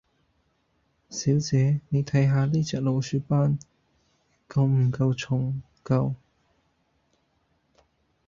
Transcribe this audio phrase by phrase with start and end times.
[1.11, 3.59] 小姐，妳睇下呢隻老鼠斑，
[4.49, 6.15] 夠唔夠重夠？